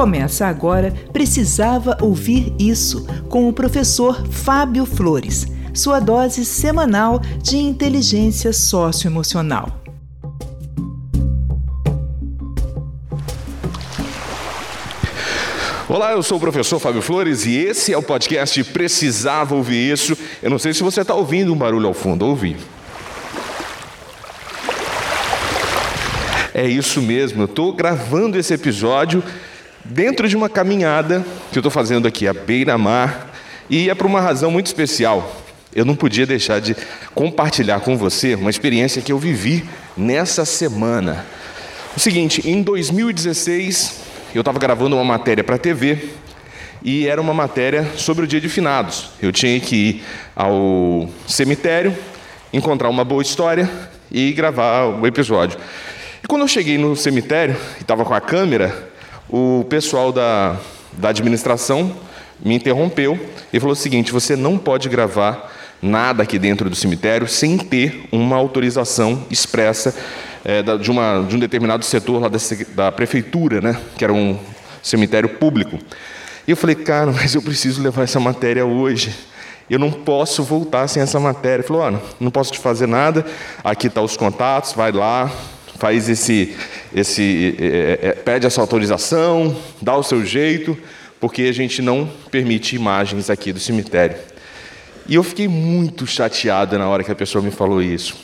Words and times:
Começa 0.00 0.46
agora 0.46 0.94
Precisava 1.12 1.98
Ouvir 2.00 2.54
Isso, 2.58 3.06
com 3.28 3.46
o 3.46 3.52
professor 3.52 4.26
Fábio 4.30 4.86
Flores, 4.86 5.46
sua 5.74 6.00
dose 6.00 6.42
semanal 6.42 7.20
de 7.42 7.58
inteligência 7.58 8.50
socioemocional. 8.50 9.68
Olá, 15.86 16.12
eu 16.12 16.22
sou 16.22 16.38
o 16.38 16.40
professor 16.40 16.78
Fábio 16.78 17.02
Flores 17.02 17.44
e 17.44 17.58
esse 17.58 17.92
é 17.92 17.98
o 17.98 18.02
podcast 18.02 18.64
Precisava 18.64 19.54
Ouvir 19.54 19.92
Isso. 19.92 20.16
Eu 20.42 20.48
não 20.48 20.58
sei 20.58 20.72
se 20.72 20.82
você 20.82 21.02
está 21.02 21.14
ouvindo 21.14 21.52
um 21.52 21.56
barulho 21.56 21.88
ao 21.88 21.92
fundo, 21.92 22.24
ouvi. 22.24 22.56
É 26.54 26.66
isso 26.66 27.02
mesmo, 27.02 27.42
eu 27.42 27.44
estou 27.44 27.70
gravando 27.74 28.38
esse 28.38 28.54
episódio 28.54 29.22
dentro 29.84 30.28
de 30.28 30.36
uma 30.36 30.48
caminhada 30.48 31.24
que 31.50 31.58
eu 31.58 31.60
estou 31.60 31.70
fazendo 31.70 32.06
aqui 32.06 32.26
à 32.28 32.32
beira-mar 32.32 33.30
e 33.68 33.88
é 33.88 33.94
por 33.94 34.06
uma 34.06 34.20
razão 34.20 34.50
muito 34.50 34.66
especial. 34.66 35.36
Eu 35.74 35.84
não 35.84 35.94
podia 35.94 36.26
deixar 36.26 36.60
de 36.60 36.76
compartilhar 37.14 37.80
com 37.80 37.96
você 37.96 38.34
uma 38.34 38.50
experiência 38.50 39.00
que 39.00 39.12
eu 39.12 39.18
vivi 39.18 39.64
nessa 39.96 40.44
semana. 40.44 41.24
O 41.96 42.00
seguinte, 42.00 42.48
em 42.48 42.62
2016 42.62 44.00
eu 44.34 44.40
estava 44.40 44.58
gravando 44.58 44.96
uma 44.96 45.04
matéria 45.04 45.42
para 45.42 45.56
a 45.56 45.58
TV 45.58 46.10
e 46.82 47.06
era 47.06 47.20
uma 47.20 47.34
matéria 47.34 47.86
sobre 47.96 48.24
o 48.24 48.26
dia 48.26 48.40
de 48.40 48.48
finados. 48.48 49.10
Eu 49.20 49.32
tinha 49.32 49.58
que 49.60 49.76
ir 49.76 50.04
ao 50.34 51.08
cemitério, 51.26 51.96
encontrar 52.52 52.88
uma 52.88 53.04
boa 53.04 53.22
história 53.22 53.70
e 54.10 54.32
gravar 54.32 54.86
o 54.86 55.06
episódio. 55.06 55.58
E 56.22 56.26
quando 56.26 56.42
eu 56.42 56.48
cheguei 56.48 56.78
no 56.78 56.96
cemitério 56.96 57.56
e 57.78 57.82
estava 57.82 58.04
com 58.04 58.14
a 58.14 58.20
câmera, 58.20 58.89
o 59.30 59.64
pessoal 59.68 60.12
da, 60.12 60.56
da 60.92 61.10
administração 61.10 61.94
me 62.44 62.54
interrompeu 62.54 63.18
e 63.52 63.60
falou 63.60 63.72
o 63.72 63.76
seguinte: 63.76 64.12
você 64.12 64.34
não 64.36 64.58
pode 64.58 64.88
gravar 64.88 65.50
nada 65.80 66.22
aqui 66.22 66.38
dentro 66.38 66.68
do 66.68 66.76
cemitério 66.76 67.26
sem 67.26 67.56
ter 67.56 68.06
uma 68.12 68.36
autorização 68.36 69.24
expressa 69.30 69.94
é, 70.44 70.62
de, 70.62 70.90
uma, 70.90 71.24
de 71.26 71.36
um 71.36 71.38
determinado 71.38 71.84
setor 71.84 72.20
lá 72.20 72.28
da, 72.28 72.38
da 72.74 72.92
prefeitura, 72.92 73.60
né, 73.60 73.78
que 73.96 74.04
era 74.04 74.12
um 74.12 74.38
cemitério 74.82 75.28
público. 75.28 75.78
E 76.46 76.50
eu 76.50 76.56
falei, 76.56 76.74
cara, 76.74 77.12
mas 77.12 77.34
eu 77.34 77.42
preciso 77.42 77.82
levar 77.82 78.02
essa 78.02 78.18
matéria 78.18 78.64
hoje. 78.64 79.14
Eu 79.68 79.78
não 79.78 79.92
posso 79.92 80.42
voltar 80.42 80.88
sem 80.88 81.00
essa 81.00 81.20
matéria. 81.20 81.60
Ele 81.60 81.62
falou, 81.62 81.82
olha, 81.82 82.02
não 82.18 82.30
posso 82.30 82.50
te 82.50 82.58
fazer 82.58 82.88
nada, 82.88 83.24
aqui 83.62 83.86
estão 83.86 84.02
tá 84.02 84.04
os 84.04 84.16
contatos, 84.16 84.72
vai 84.72 84.90
lá, 84.90 85.30
faz 85.80 86.10
esse, 86.10 86.54
esse 86.94 87.56
é, 87.58 88.08
é, 88.08 88.12
pede 88.12 88.46
essa 88.46 88.60
autorização, 88.60 89.56
dá 89.80 89.96
o 89.96 90.02
seu 90.02 90.24
jeito, 90.26 90.76
porque 91.18 91.44
a 91.44 91.52
gente 91.52 91.80
não 91.80 92.06
permite 92.30 92.76
imagens 92.76 93.30
aqui 93.30 93.50
do 93.50 93.58
cemitério. 93.58 94.18
E 95.08 95.14
eu 95.14 95.22
fiquei 95.22 95.48
muito 95.48 96.06
chateado 96.06 96.78
na 96.78 96.86
hora 96.86 97.02
que 97.02 97.10
a 97.10 97.14
pessoa 97.14 97.42
me 97.42 97.50
falou 97.50 97.82
isso. 97.82 98.14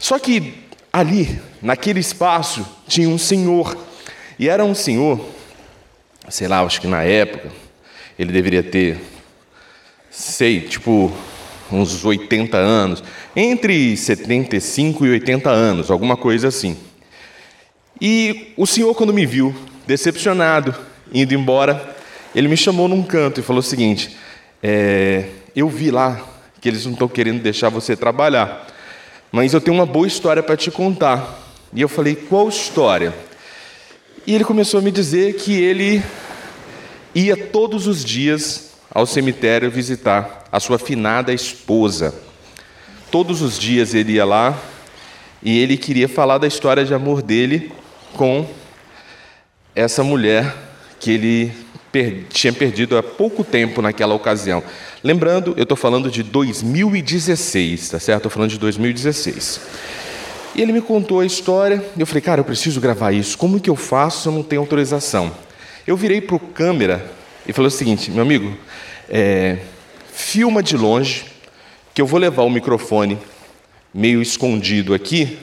Só 0.00 0.18
que 0.18 0.64
ali, 0.92 1.40
naquele 1.62 2.00
espaço, 2.00 2.66
tinha 2.88 3.08
um 3.08 3.18
senhor. 3.18 3.78
E 4.36 4.48
era 4.48 4.64
um 4.64 4.74
senhor, 4.74 5.24
sei 6.28 6.48
lá, 6.48 6.60
acho 6.62 6.80
que 6.80 6.88
na 6.88 7.04
época, 7.04 7.50
ele 8.18 8.32
deveria 8.32 8.64
ter, 8.64 8.98
sei, 10.10 10.62
tipo, 10.62 11.12
uns 11.72 12.04
80 12.04 12.56
anos, 12.56 13.02
entre 13.34 13.96
75 13.96 15.06
e 15.06 15.10
80 15.10 15.50
anos, 15.50 15.90
alguma 15.90 16.16
coisa 16.16 16.48
assim. 16.48 16.76
E 18.00 18.52
o 18.56 18.66
senhor, 18.66 18.94
quando 18.94 19.12
me 19.12 19.26
viu 19.26 19.54
decepcionado, 19.86 20.74
indo 21.12 21.34
embora, 21.34 21.96
ele 22.34 22.48
me 22.48 22.56
chamou 22.56 22.88
num 22.88 23.02
canto 23.02 23.40
e 23.40 23.42
falou 23.42 23.60
o 23.60 23.62
seguinte: 23.62 24.16
é, 24.62 25.26
Eu 25.54 25.68
vi 25.68 25.90
lá 25.90 26.20
que 26.60 26.68
eles 26.68 26.84
não 26.84 26.92
estão 26.92 27.08
querendo 27.08 27.42
deixar 27.42 27.68
você 27.68 27.96
trabalhar. 27.96 28.66
Mas 29.30 29.52
eu 29.52 29.60
tenho 29.60 29.76
uma 29.76 29.86
boa 29.86 30.06
história 30.06 30.42
para 30.42 30.56
te 30.56 30.70
contar. 30.70 31.38
E 31.74 31.80
eu 31.80 31.88
falei: 31.88 32.14
Qual 32.14 32.48
história? 32.48 33.14
E 34.26 34.34
ele 34.34 34.44
começou 34.44 34.80
a 34.80 34.82
me 34.82 34.90
dizer 34.90 35.34
que 35.34 35.60
ele 35.60 36.02
ia 37.14 37.36
todos 37.36 37.86
os 37.86 38.04
dias 38.04 38.69
ao 38.92 39.06
cemitério 39.06 39.70
visitar 39.70 40.44
a 40.50 40.58
sua 40.58 40.78
finada 40.78 41.32
esposa. 41.32 42.14
Todos 43.10 43.42
os 43.42 43.58
dias 43.58 43.94
ele 43.94 44.12
ia 44.12 44.24
lá 44.24 44.58
e 45.42 45.58
ele 45.58 45.76
queria 45.76 46.08
falar 46.08 46.38
da 46.38 46.46
história 46.46 46.84
de 46.84 46.92
amor 46.92 47.22
dele 47.22 47.72
com 48.14 48.46
essa 49.74 50.02
mulher 50.02 50.54
que 50.98 51.12
ele 51.12 51.52
per 51.90 52.24
tinha 52.28 52.52
perdido 52.52 52.96
há 52.96 53.02
pouco 53.02 53.42
tempo 53.42 53.82
naquela 53.82 54.14
ocasião. 54.14 54.62
Lembrando, 55.02 55.54
eu 55.56 55.62
estou 55.62 55.76
falando 55.76 56.10
de 56.10 56.22
2016, 56.22 57.90
tá 57.90 57.98
certo? 57.98 58.18
Estou 58.18 58.30
falando 58.30 58.50
de 58.50 58.58
2016. 58.58 59.60
E 60.54 60.62
ele 60.62 60.72
me 60.72 60.80
contou 60.80 61.20
a 61.20 61.26
história, 61.26 61.84
eu 61.96 62.06
falei, 62.06 62.20
cara, 62.20 62.40
eu 62.40 62.44
preciso 62.44 62.80
gravar 62.80 63.12
isso. 63.12 63.38
Como 63.38 63.60
que 63.60 63.70
eu 63.70 63.76
faço 63.76 64.22
se 64.22 64.28
eu 64.28 64.32
não 64.32 64.42
tenho 64.42 64.60
autorização? 64.60 65.32
Eu 65.86 65.96
virei 65.96 66.20
para 66.20 66.36
o 66.36 66.40
câmera 66.40 67.10
e 67.46 67.52
falei 67.52 67.68
o 67.68 67.70
seguinte, 67.70 68.10
meu 68.10 68.22
amigo, 68.22 68.56
é, 69.10 69.58
filma 70.12 70.62
de 70.62 70.76
longe, 70.76 71.24
que 71.92 72.00
eu 72.00 72.06
vou 72.06 72.18
levar 72.18 72.42
o 72.42 72.50
microfone 72.50 73.18
meio 73.92 74.22
escondido 74.22 74.94
aqui 74.94 75.38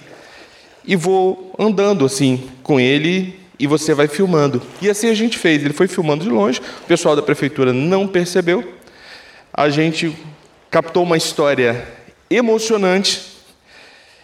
e 0.85 0.95
vou 0.95 1.53
andando 1.59 2.05
assim 2.05 2.49
com 2.63 2.79
ele 2.79 3.37
e 3.59 3.67
você 3.67 3.93
vai 3.93 4.07
filmando. 4.07 4.61
E 4.81 4.89
assim 4.89 5.09
a 5.09 5.13
gente 5.13 5.37
fez. 5.37 5.63
Ele 5.63 5.73
foi 5.73 5.87
filmando 5.87 6.23
de 6.23 6.29
longe, 6.29 6.59
o 6.59 6.87
pessoal 6.87 7.15
da 7.15 7.21
prefeitura 7.21 7.73
não 7.73 8.07
percebeu 8.07 8.77
a 9.57 9.69
gente 9.69 10.15
captou 10.69 11.01
uma 11.01 11.17
história 11.17 11.83
emocionante 12.29 13.23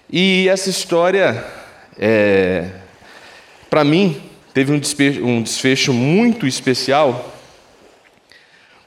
e 0.08 0.48
essa 0.48 0.70
história, 0.70 1.44
é, 1.98 2.68
para 3.68 3.84
mim, 3.84 4.22
teve 4.54 4.72
um 4.72 4.78
desfecho, 4.78 5.26
um 5.26 5.42
desfecho 5.42 5.92
muito 5.92 6.46
especial, 6.46 7.36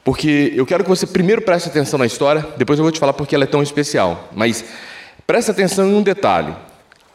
porque 0.06 0.52
eu 0.54 0.64
quero 0.64 0.84
que 0.84 0.88
você 0.88 1.04
primeiro 1.04 1.42
preste 1.42 1.68
atenção 1.68 1.98
na 1.98 2.06
história, 2.06 2.46
depois 2.56 2.78
eu 2.78 2.84
vou 2.84 2.92
te 2.92 3.00
falar 3.00 3.12
porque 3.12 3.34
ela 3.34 3.42
é 3.42 3.46
tão 3.48 3.60
especial. 3.60 4.30
Mas 4.32 4.64
preste 5.26 5.50
atenção 5.50 5.84
em 5.88 5.94
um 5.96 6.00
detalhe. 6.00 6.54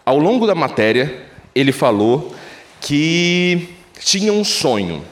Ao 0.06 0.20
longo 0.20 0.46
da 0.46 0.54
matéria, 0.54 1.22
ele 1.56 1.72
falou 1.72 2.36
que 2.82 3.70
tinha 4.02 4.34
um 4.34 4.44
sonho. 4.44 5.06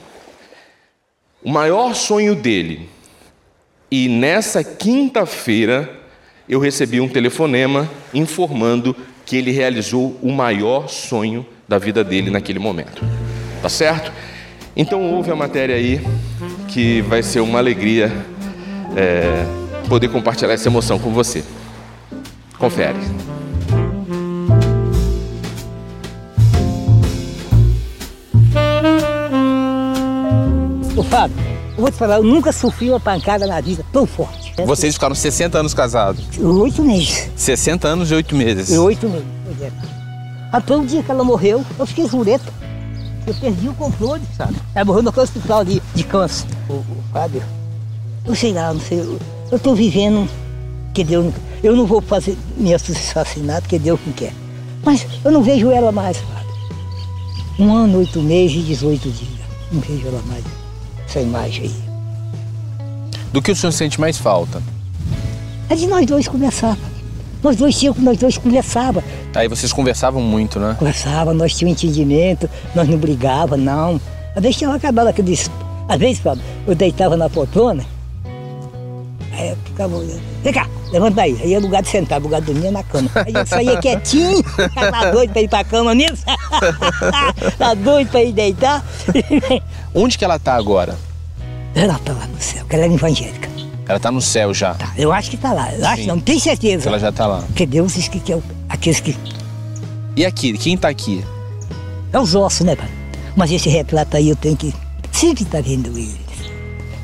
O 1.42 1.50
maior 1.50 1.96
sonho 1.96 2.36
dele 2.36 2.90
e 3.90 4.10
nessa 4.10 4.62
quinta-feira 4.62 5.90
eu 6.50 6.60
recebi 6.60 7.00
um 7.00 7.08
telefonema 7.08 7.90
informando 8.14 8.94
que 9.26 9.38
ele 9.38 9.52
realizou 9.52 10.20
o 10.22 10.34
maior 10.34 10.90
sonho 10.90 11.46
da 11.66 11.78
vida 11.78 12.04
dele 12.04 12.30
naquele 12.30 12.60
momento. 12.60 13.06
Tá 13.62 13.70
certo? 13.70 14.12
Então 14.76 15.02
ouve 15.14 15.32
a 15.32 15.36
matéria 15.36 15.76
aí 15.76 16.02
que 16.70 17.02
vai 17.02 17.22
ser 17.24 17.40
uma 17.42 17.60
alegria 17.60 18.12
é, 18.96 19.46
poder 19.88 20.08
compartilhar 20.10 20.54
essa 20.54 20.70
emoção 20.70 21.00
com 21.00 21.12
você. 21.12 21.44
Confere. 22.58 22.98
O 30.96 31.04
Fábio, 31.04 31.38
eu 31.76 31.82
vou 31.82 31.92
te 31.92 31.98
falar, 31.98 32.18
eu 32.18 32.24
nunca 32.24 32.52
sofri 32.52 32.90
uma 32.90 33.00
pancada 33.00 33.48
na 33.48 33.60
vida 33.62 33.84
tão 33.92 34.06
forte. 34.06 34.54
Vocês 34.66 34.94
ficaram 34.94 35.16
60 35.16 35.58
anos 35.58 35.74
casados? 35.74 36.26
Oito 36.38 36.84
meses. 36.84 37.30
60 37.36 37.88
anos 37.88 38.12
e 38.12 38.16
oito 38.16 38.36
meses? 38.36 38.70
E 38.70 38.78
oito 38.78 39.08
meses, 39.08 39.26
é. 39.62 39.72
Até 40.52 40.76
o 40.76 40.86
dia 40.86 41.02
que 41.02 41.10
ela 41.10 41.24
morreu, 41.24 41.64
eu 41.78 41.86
fiquei 41.86 42.08
jureta. 42.08 42.52
Eu 43.30 43.36
perdi 43.36 43.70
o 43.70 43.76
controle, 43.76 44.24
sabe? 44.36 44.56
Ela 44.74 44.86
morreu 44.86 45.04
no 45.04 45.22
hospital 45.22 45.64
de, 45.64 45.80
de 45.94 46.04
câncer. 46.04 46.48
O, 46.68 46.74
o 46.74 47.04
Fábio, 47.14 47.44
eu 48.26 48.34
sei 48.34 48.54
lá, 48.54 48.74
não 48.74 48.82
sei. 48.82 49.02
Eu, 49.52 49.60
tô 49.60 49.76
vivendo 49.76 50.28
que 50.96 51.04
Deus. 51.04 51.32
Eu 51.62 51.76
não 51.76 51.86
vou 51.86 52.02
fazer 52.02 52.36
me 52.58 52.74
assassinar 52.74 53.62
porque 53.62 53.78
Deus 53.78 54.00
não 54.04 54.14
quer. 54.14 54.34
Mas 54.84 55.06
eu 55.24 55.30
não 55.30 55.44
vejo 55.44 55.70
ela 55.70 55.92
mais, 55.92 56.18
Fábio. 56.18 56.50
Um 57.60 57.72
ano, 57.72 58.00
oito 58.00 58.20
meses 58.20 58.58
e 58.58 58.62
18 58.62 59.12
dias. 59.12 59.40
Não 59.72 59.80
vejo 59.80 60.08
ela 60.08 60.24
mais 60.26 60.44
essa 61.06 61.22
imagem 61.22 61.66
aí. 61.66 61.84
Do 63.32 63.44
que 63.44 63.52
o 63.52 63.56
senhor 63.56 63.72
sente 63.72 64.02
mais 64.02 64.18
falta? 64.18 64.60
É 65.70 65.76
de 65.76 65.86
nós 65.86 66.04
dois 66.08 66.28
conversar. 66.28 66.76
Nós 67.42 67.56
dois 67.56 67.78
tínhamos, 67.78 68.02
nós 68.02 68.18
dois 68.18 68.38
conversava. 68.38 69.04
Aí 69.34 69.48
vocês 69.48 69.72
conversavam 69.72 70.22
muito, 70.22 70.60
né? 70.60 70.76
Conversava, 70.78 71.34
nós 71.34 71.56
tínhamos 71.56 71.84
entendimento, 71.84 72.50
nós 72.76 72.88
não 72.88 72.98
brigávamos, 72.98 73.66
não. 73.66 74.02
Às 74.36 74.42
vezes 74.42 74.58
tinha 74.58 74.74
acabado 74.74 75.08
aqueles. 75.08 75.50
Às 75.88 75.98
vezes, 75.98 76.20
Fábio, 76.20 76.44
eu 76.68 76.76
deitava 76.76 77.18
na 77.18 77.30
poltrona, 77.30 77.84
Aí 79.40 79.50
eu 79.50 79.58
ficava 79.64 79.96
olhando. 79.96 80.22
Vem 80.44 80.54
cá, 80.54 80.68
levanta 80.92 81.22
aí. 81.22 81.40
Aí 81.42 81.54
é 81.54 81.60
lugar 81.60 81.82
de 81.82 81.88
sentar, 81.88 82.22
lugar 82.22 82.42
de 82.42 82.48
dormir 82.48 82.68
é 82.68 82.72
na 82.72 82.84
cama. 82.84 83.10
Aí 83.16 83.34
eu 83.34 83.48
saía 83.48 83.78
quietinho, 83.78 84.44
tá 84.76 85.12
doido 85.12 85.32
pra 85.32 85.42
ir 85.42 85.48
pra 85.48 85.64
cama 85.64 85.96
mesmo. 85.96 86.18
tá 87.58 87.74
doido 87.74 88.10
pra 88.10 88.22
ir 88.22 88.34
deitar. 88.34 88.84
Onde 89.96 90.18
que 90.18 90.26
ela 90.26 90.38
tá 90.38 90.56
agora? 90.56 90.98
Ela 91.74 91.98
tá 92.00 92.12
lá 92.12 92.28
no 92.28 92.42
céu, 92.42 92.66
que 92.66 92.76
ela 92.76 92.84
é 92.86 92.94
evangélica. 92.94 93.48
Ela 93.90 94.00
tá 94.00 94.12
no 94.12 94.22
céu 94.22 94.54
já. 94.54 94.76
Tá, 94.76 94.94
eu 94.96 95.12
acho 95.12 95.32
que 95.32 95.38
tá 95.38 95.52
lá. 95.52 95.74
Eu 95.74 95.84
acho, 95.88 96.04
Sim. 96.04 96.08
não 96.10 96.20
tenho 96.20 96.40
certeza. 96.40 96.88
Ela 96.88 97.00
já 97.00 97.12
tá 97.12 97.26
lá. 97.26 97.42
Porque 97.42 97.66
Deus 97.66 97.96
diz 97.96 98.08
que, 98.08 98.20
que 98.20 98.32
é 98.32 98.40
aqueles 98.70 99.00
que. 99.00 99.18
E 100.16 100.24
aqui, 100.24 100.56
quem 100.60 100.78
tá 100.78 100.90
aqui? 100.90 101.26
É 102.14 102.20
os 102.20 102.36
ossos, 102.36 102.64
né, 102.66 102.76
pai? 102.76 102.88
Mas 103.36 103.52
esse 103.52 103.68
retrato 103.68 104.16
aí 104.16 104.30
eu 104.30 104.36
tenho 104.36 104.56
que 104.56 104.72
sempre 105.12 105.42
estar 105.44 105.64
vendo 105.64 105.90
eles. 105.98 106.16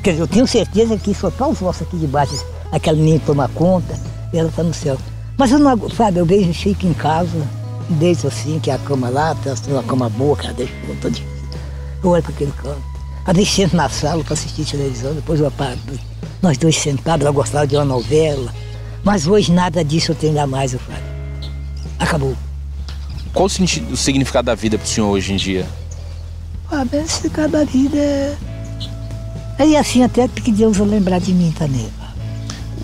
Quer 0.00 0.12
dizer, 0.12 0.22
eu 0.22 0.28
tenho 0.28 0.46
certeza 0.46 0.96
que 0.96 1.12
só 1.12 1.28
tá 1.28 1.48
os 1.48 1.60
ossos 1.60 1.82
aqui 1.82 1.96
de 1.96 2.06
baixo, 2.06 2.32
aquela 2.70 2.96
menina 2.96 3.20
toma 3.26 3.48
conta, 3.48 3.98
e 4.32 4.38
ela 4.38 4.52
tá 4.54 4.62
no 4.62 4.72
céu. 4.72 4.96
Mas 5.36 5.50
eu 5.50 5.58
não, 5.58 5.90
sabe, 5.90 6.20
eu 6.20 6.24
vejo 6.24 6.54
Chico 6.54 6.86
em 6.86 6.94
casa, 6.94 7.42
desde 7.90 8.28
assim, 8.28 8.60
que 8.60 8.70
é 8.70 8.74
a 8.74 8.78
cama 8.78 9.08
lá, 9.08 9.34
tem 9.34 9.74
uma 9.74 9.82
cama 9.82 10.08
boa, 10.08 10.36
que 10.36 10.46
ela 10.46 10.54
deixa 10.54 10.72
tô 11.02 11.10
de- 11.10 11.26
Eu 12.04 12.10
olho 12.10 12.22
para 12.22 12.32
aquele 12.32 12.52
canto. 12.52 12.95
Vezes 13.34 13.50
sento 13.52 13.76
na 13.76 13.88
sala 13.88 14.22
para 14.22 14.34
assistir 14.34 14.64
televisão, 14.64 15.12
depois 15.14 15.40
eu 15.40 15.46
apago. 15.48 15.78
Nós 16.40 16.56
dois 16.56 16.76
sentados, 16.76 17.24
ela 17.24 17.34
gostava 17.34 17.66
de 17.66 17.74
uma 17.76 17.84
novela. 17.84 18.52
Mas 19.02 19.26
hoje 19.26 19.52
nada 19.52 19.84
disso 19.84 20.12
eu 20.12 20.14
tenho 20.16 20.32
ainda 20.32 20.46
mais, 20.46 20.72
eu 20.72 20.78
falo. 20.80 20.98
Acabou. 21.98 22.36
Qual 23.32 23.46
o, 23.48 23.92
o 23.92 23.96
significado 23.96 24.46
da 24.46 24.54
vida 24.54 24.78
pro 24.78 24.86
senhor 24.88 25.08
hoje 25.10 25.32
em 25.32 25.36
dia? 25.36 25.66
Ah, 26.70 26.84
mas 26.90 27.22
cada 27.32 27.64
vida 27.64 27.96
é. 27.96 28.34
Aí 29.58 29.76
assim 29.76 30.02
até 30.02 30.28
que 30.28 30.52
Deus 30.52 30.76
vai 30.76 30.86
lembrar 30.88 31.18
de 31.18 31.32
mim 31.32 31.52
também. 31.56 31.88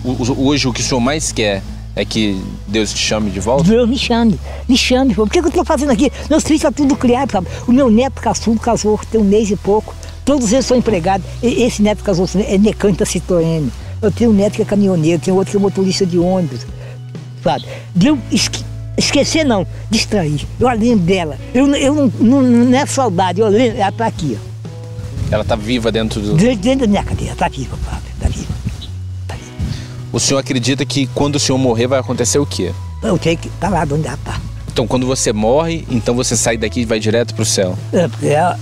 O- 0.03 0.11
o- 0.11 0.47
hoje 0.47 0.67
o 0.67 0.73
que 0.73 0.81
o 0.81 0.83
senhor 0.83 0.99
mais 0.99 1.31
quer 1.31 1.61
é 1.95 2.03
que 2.03 2.41
Deus 2.67 2.91
te 2.91 2.99
chame 2.99 3.29
de 3.31 3.39
volta? 3.39 3.63
Deus 3.63 3.87
me 3.87 3.97
chame, 3.97 4.39
me 4.67 4.77
chame. 4.77 5.13
pô. 5.13 5.23
O 5.23 5.29
que, 5.29 5.39
que 5.39 5.45
eu 5.45 5.49
estou 5.49 5.65
fazendo 5.65 5.91
aqui? 5.91 6.11
Meus 6.29 6.43
filhos 6.43 6.59
estão 6.63 6.71
tudo 6.73 6.95
criado, 6.95 7.31
sabe? 7.31 7.47
O 7.67 7.71
meu 7.71 7.89
neto 7.89 8.19
caçudo 8.21 8.59
casou, 8.59 8.99
tem 9.11 9.21
um 9.21 9.23
mês 9.23 9.49
e 9.49 9.55
pouco. 9.55 9.93
Todos 10.25 10.51
eles 10.53 10.65
são 10.65 10.77
empregados. 10.77 11.25
Esse 11.41 11.81
neto 11.81 12.03
casou, 12.03 12.27
é 12.47 12.57
mecânico 12.57 12.99
da 12.99 13.05
Citroën. 13.05 13.67
Eu 14.01 14.11
tenho 14.11 14.29
um 14.31 14.33
neto 14.33 14.53
que 14.55 14.61
é 14.61 14.65
caminhoneiro, 14.65 15.21
tenho 15.21 15.35
outro 15.37 15.51
que 15.51 15.57
é 15.57 15.59
motorista 15.59 16.05
de 16.05 16.17
ônibus. 16.17 16.61
Sabe? 17.43 17.65
De 17.95 18.07
eu 18.07 18.17
esque- 18.31 18.63
esquecer 18.97 19.43
não, 19.43 19.65
distrair. 19.89 20.45
Eu 20.59 20.69
lembro 20.69 20.99
dela. 21.05 21.37
Eu, 21.53 21.67
eu 21.75 21.93
não, 21.93 22.11
não, 22.19 22.41
não 22.41 22.77
é 22.77 22.85
saudade, 22.85 23.41
eu 23.41 23.47
lembro, 23.47 23.77
ela 23.79 23.89
está 23.89 24.05
aqui, 24.07 24.37
ó. 24.39 24.53
Ela 25.31 25.43
tá 25.43 25.55
viva 25.55 25.91
dentro 25.91 26.21
do. 26.21 26.35
Dentro 26.35 26.57
dentro 26.57 26.79
da 26.81 26.87
minha 26.87 27.03
cadeira, 27.03 27.33
está 27.33 27.47
viva, 27.47 27.75
Fábio, 27.77 28.03
está 28.15 28.27
viva. 28.29 28.53
Tá 29.27 29.35
viva. 29.35 29.51
O 30.11 30.19
senhor 30.19 30.39
acredita 30.39 30.85
que 30.85 31.07
quando 31.07 31.35
o 31.35 31.39
senhor 31.39 31.57
morrer 31.57 31.87
vai 31.87 31.99
acontecer 31.99 32.37
o 32.39 32.45
quê? 32.45 32.71
Eu 33.01 33.17
tenho 33.17 33.37
que 33.37 33.47
estar 33.47 33.69
lá 33.69 33.81
onde 33.83 34.05
ela 34.05 34.13
está. 34.15 34.39
Então 34.71 34.85
quando 34.87 35.05
você 35.05 35.33
morre, 35.33 35.85
então 35.89 36.13
você 36.15 36.35
sai 36.37 36.55
daqui 36.57 36.81
e 36.81 36.85
vai 36.85 36.99
direto 36.99 37.33
pro 37.33 37.45
céu. 37.45 37.77
É, 37.91 38.07
porque 38.07 38.27
é, 38.27 38.55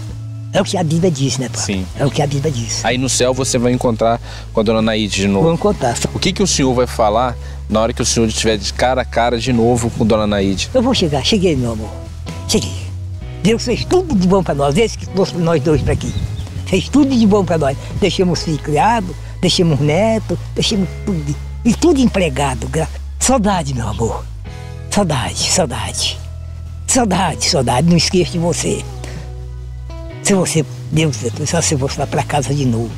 é 0.53 0.62
o 0.62 0.65
que 0.65 0.77
a 0.77 0.83
Bíblia 0.83 1.09
diz, 1.09 1.38
né, 1.38 1.48
pai? 1.50 1.62
Sim. 1.62 1.86
É 1.98 2.06
o 2.06 2.12
que 2.12 2.21
a 2.21 2.27
Bíblia 2.27 2.51
diz. 2.51 2.83
Aí 2.83 2.98
no 2.98 3.07
céu 3.07 3.33
você 3.33 3.57
vai 3.57 3.71
encontrar 3.71 4.19
com 4.51 4.59
a 4.59 4.63
dona 4.63 4.81
Naide 4.81 5.15
de 5.15 5.27
novo. 5.27 5.45
Vamos 5.45 5.62
contar. 5.62 5.95
O 6.13 6.19
que, 6.19 6.33
que 6.33 6.44
o 6.44 6.48
senhor 6.48 6.74
vai 6.74 6.88
falar 6.88 7.38
na 7.69 7.80
hora 7.80 7.94
que 7.94 8.01
o 8.01 8.06
senhor 8.06 8.27
estiver 8.27 8.57
de 8.57 8.74
cara 8.74 9.01
a 9.01 9.06
cara 9.06 9.39
de 9.39 9.53
novo 9.53 9.89
com 9.89 10.06
dona 10.06 10.27
Naide? 10.27 10.69
Eu 10.74 10.81
vou 10.81 10.94
chegar, 10.94 11.24
cheguei, 11.24 11.56
meu 11.56 11.71
amor. 11.71 11.89
Cheguei. 12.48 12.74
Deus 13.42 13.63
fez 13.63 13.86
tudo 13.86 14.13
de 14.13 14.27
bom 14.27 14.44
para 14.44 14.53
nós, 14.53 14.75
desde 14.75 14.98
que 14.98 15.07
trouxe 15.07 15.36
nós 15.36 15.62
dois 15.63 15.81
para 15.81 15.94
aqui. 15.94 16.13
Fez 16.65 16.89
tudo 16.89 17.15
de 17.15 17.25
bom 17.25 17.44
para 17.44 17.57
nós. 17.57 17.77
Deixamos 18.00 18.44
filho 18.44 18.59
criado, 18.59 19.15
deixamos 19.42 19.80
neto, 19.80 20.38
deixamos 20.54 20.88
tudo. 21.06 21.36
E 21.63 21.74
tudo 21.74 22.00
empregado. 22.00 22.69
Saudade, 23.19 23.74
meu 23.74 23.88
amor. 23.88 24.25
Saudade, 24.89 25.50
saudade. 25.50 26.19
Saudade, 26.88 27.50
saudade. 27.50 27.88
Não 27.88 27.97
esqueça 27.97 28.33
de 28.33 28.39
você. 28.39 28.83
Se 30.23 30.33
você, 30.33 30.65
Deus, 30.91 31.18
só 31.47 31.62
se 31.62 31.75
você 31.75 32.00
lá 32.00 32.07
para 32.07 32.23
casa 32.23 32.53
de 32.53 32.65
novo. 32.65 32.91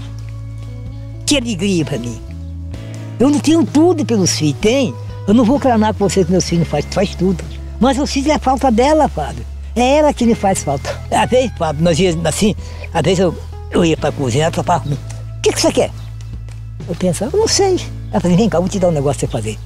Que 1.25 1.37
alegria 1.37 1.85
para 1.85 1.97
mim. 1.97 2.19
Eu 3.19 3.29
não 3.29 3.39
tenho 3.39 3.65
tudo 3.65 4.05
pelos 4.05 4.37
filhos, 4.37 4.59
tem. 4.59 4.93
Eu 5.27 5.33
não 5.33 5.45
vou 5.45 5.59
clamar 5.59 5.93
com 5.93 6.07
você 6.07 6.25
que 6.25 6.31
meus 6.31 6.47
filhos 6.47 6.67
faz, 6.67 6.85
faz 6.91 7.15
tudo. 7.15 7.43
Mas 7.79 7.97
eu 7.97 8.05
sinto 8.05 8.31
a 8.31 8.39
falta 8.39 8.69
dela, 8.69 9.07
Fábio. 9.07 9.45
É 9.75 9.97
ela 9.97 10.13
que 10.13 10.25
me 10.25 10.35
faz 10.35 10.63
falta. 10.63 10.99
Às 11.09 11.29
vezes, 11.29 11.51
Fábio, 11.57 11.83
nós 11.83 11.99
íamos 11.99 12.25
assim, 12.25 12.55
às 12.93 13.01
vezes 13.01 13.19
eu, 13.19 13.35
eu 13.71 13.83
ia 13.83 13.97
pra 13.97 14.11
cozinha, 14.11 14.45
ela 14.45 14.63
falava 14.63 14.83
comigo, 14.83 15.01
o 15.37 15.41
que, 15.41 15.51
que 15.51 15.61
você 15.61 15.71
quer? 15.71 15.91
Eu 16.87 16.95
pensava, 16.95 17.35
eu 17.35 17.39
não 17.39 17.47
sei. 17.47 17.79
Ela 18.11 18.19
falou, 18.19 18.37
vem 18.37 18.49
cá, 18.49 18.57
eu 18.57 18.61
vou 18.61 18.69
te 18.69 18.77
dar 18.77 18.89
um 18.89 18.91
negócio 18.91 19.27
pra 19.27 19.39
você 19.39 19.51
fazer. 19.51 19.59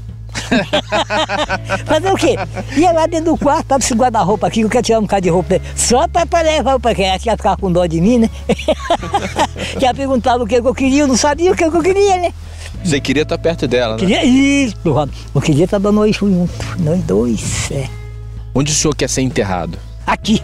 Fazer 1.85 2.11
o 2.11 2.15
quê? 2.15 2.35
Ia 2.77 2.91
lá 2.91 3.05
dentro 3.07 3.33
do 3.33 3.37
quarto, 3.37 3.65
tava 3.67 3.83
esse 3.83 3.93
guarda-roupa 3.93 4.47
aqui, 4.47 4.59
que 4.61 4.65
eu 4.65 4.69
quero 4.69 4.83
tirar 4.83 4.99
um 4.99 5.03
bocado 5.03 5.21
de 5.23 5.29
roupa 5.29 5.49
dele. 5.49 5.63
Só 5.75 6.07
pra, 6.07 6.25
pra 6.25 6.41
levar 6.41 6.71
roupa, 6.71 6.93
que 6.95 7.03
ela 7.03 7.13
ia 7.23 7.37
ficar 7.37 7.57
com 7.57 7.71
dó 7.71 7.85
de 7.85 7.99
mim, 8.01 8.19
né? 8.19 8.29
ela 9.81 9.93
perguntava 9.93 10.43
o 10.43 10.47
que 10.47 10.55
eu 10.55 10.73
queria, 10.75 11.01
eu 11.03 11.07
não 11.07 11.17
sabia 11.17 11.51
o 11.51 11.55
que 11.55 11.63
eu 11.63 11.81
queria, 11.81 12.17
né? 12.17 12.33
Você 12.83 12.99
queria 12.99 13.23
estar 13.23 13.37
perto 13.37 13.67
dela, 13.67 13.93
né? 13.93 13.99
Queria 13.99 14.23
isso. 14.23 14.75
Eu 15.33 15.41
queria 15.41 15.65
estar 15.65 15.77
dando 15.79 15.95
nós 15.95 16.15
juntos, 16.15 16.55
nós 16.79 17.01
dois, 17.03 17.71
é. 17.71 17.87
Onde 18.53 18.71
o 18.71 18.75
senhor 18.75 18.95
quer 18.95 19.09
ser 19.09 19.21
enterrado? 19.21 19.77
Aqui. 20.05 20.41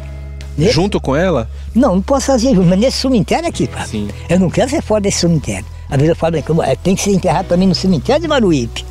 Ne- 0.58 0.70
Junto 0.72 1.00
com 1.02 1.16
ela? 1.16 1.50
Não, 1.74 1.96
não 1.96 2.02
posso 2.02 2.28
fazer 2.28 2.50
junto, 2.54 2.68
mas 2.68 2.80
nesse 2.80 2.98
cemitério 2.98 3.48
aqui, 3.50 3.68
pá. 3.68 3.86
Sim. 3.86 4.08
Eu 4.30 4.40
não 4.40 4.50
quero 4.50 4.70
ser 4.70 4.82
fora 4.84 5.02
desse 5.02 5.20
cemitério. 5.20 5.66
Às 5.90 5.96
vezes 5.98 6.10
eu 6.10 6.16
falo, 6.16 6.36
eu- 6.38 6.64
é, 6.64 6.76
tem 6.76 6.96
que 6.96 7.02
ser 7.02 7.12
enterrado 7.12 7.48
também 7.48 7.68
no 7.68 7.74
cemitério 7.74 8.22
de 8.22 8.28
Maruípe. 8.28 8.86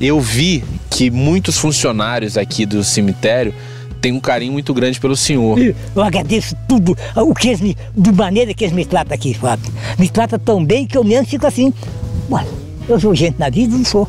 Eu 0.00 0.20
vi 0.20 0.64
que 0.90 1.10
muitos 1.10 1.58
funcionários 1.58 2.36
aqui 2.36 2.66
do 2.66 2.82
cemitério 2.82 3.54
têm 4.00 4.12
um 4.12 4.20
carinho 4.20 4.52
muito 4.52 4.74
grande 4.74 5.00
pelo 5.00 5.16
senhor. 5.16 5.58
Eu 5.58 6.02
agradeço 6.02 6.54
tudo, 6.68 6.96
o 7.16 7.34
que 7.34 7.48
eles 7.48 7.60
me, 7.60 7.76
de 7.96 8.12
maneira 8.12 8.52
que 8.52 8.64
eles 8.64 8.74
me 8.74 8.84
tratam 8.84 9.14
aqui, 9.14 9.32
Fábio. 9.32 9.72
Me 9.98 10.08
tratam 10.08 10.38
tão 10.38 10.64
bem 10.64 10.86
que 10.86 10.98
eu 10.98 11.04
mesmo 11.04 11.26
fico 11.26 11.46
assim, 11.46 11.72
ué, 12.30 12.44
eu 12.88 13.00
sou 13.00 13.14
gente 13.14 13.38
na 13.38 13.48
vida, 13.48 13.76
não 13.76 13.84
sou. 13.84 14.08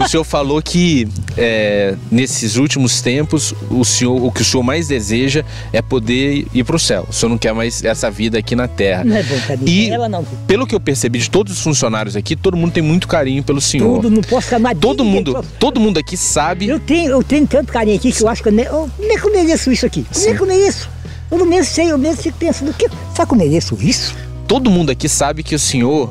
O 0.00 0.08
senhor 0.08 0.24
falou 0.24 0.60
que 0.60 1.08
é, 1.36 1.94
nesses 2.10 2.56
últimos 2.56 3.00
tempos 3.00 3.54
o 3.70 3.84
senhor, 3.84 4.22
o 4.22 4.30
que 4.30 4.42
o 4.42 4.44
senhor 4.44 4.62
mais 4.62 4.88
deseja 4.88 5.44
é 5.72 5.82
poder 5.82 6.46
ir 6.54 6.64
para 6.64 6.76
o 6.76 6.78
céu. 6.78 7.06
O 7.08 7.12
senhor 7.12 7.30
não 7.30 7.38
quer 7.38 7.52
mais 7.52 7.82
essa 7.84 8.10
vida 8.10 8.38
aqui 8.38 8.54
na 8.54 8.68
Terra. 8.68 9.04
Não 9.04 9.16
é 9.16 9.22
bom, 9.22 9.38
Cadê? 9.46 9.70
E 9.70 9.90
Ela 9.90 10.08
não. 10.08 10.24
pelo 10.46 10.66
que 10.66 10.74
eu 10.74 10.80
percebi 10.80 11.18
de 11.18 11.28
todos 11.30 11.52
os 11.52 11.60
funcionários 11.60 12.16
aqui, 12.16 12.36
todo 12.36 12.56
mundo 12.56 12.72
tem 12.72 12.82
muito 12.82 13.08
carinho 13.08 13.42
pelo 13.42 13.60
senhor. 13.60 13.96
Tudo, 14.02 14.10
não 14.10 14.22
posso 14.22 14.58
mais 14.60 14.78
Todo 14.78 15.04
mundo, 15.04 15.32
posso- 15.34 15.48
todo 15.58 15.80
mundo 15.80 15.98
aqui 15.98 16.16
sabe. 16.16 16.68
Eu 16.68 16.78
tenho, 16.80 17.10
eu 17.10 17.22
tenho 17.22 17.46
tanto 17.46 17.72
carinho 17.72 17.96
aqui 17.96 18.12
que 18.12 18.22
eu 18.22 18.28
acho 18.28 18.42
que 18.42 18.48
eu 18.48 18.52
nem, 18.52 18.64
eu, 18.66 18.90
nem 18.98 19.18
que 19.18 19.26
eu 19.26 19.32
mereço 19.32 19.70
isso 19.72 19.86
aqui. 19.86 20.06
Nem 20.24 20.34
que 20.36 20.40
eu 20.42 20.46
mereço. 20.46 20.88
Eu 21.30 21.38
não 21.38 21.46
mereço 21.46 21.72
sei, 21.74 21.90
eu 21.90 21.98
mesmo 21.98 22.22
fico 22.22 22.38
pensando, 22.38 22.70
o 22.70 22.74
que, 22.74 22.86
será 23.12 23.26
que 23.26 23.32
eu 23.34 23.38
mereço 23.38 23.76
isso? 23.80 24.14
Todo 24.46 24.70
mundo 24.70 24.90
aqui 24.90 25.08
sabe 25.08 25.42
que 25.42 25.54
o 25.54 25.58
senhor 25.58 26.10